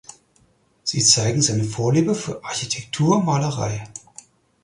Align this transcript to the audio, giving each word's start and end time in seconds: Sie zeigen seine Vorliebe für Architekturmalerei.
Sie 0.81 1.03
zeigen 1.05 1.43
seine 1.43 1.63
Vorliebe 1.63 2.15
für 2.15 2.43
Architekturmalerei. 2.43 3.83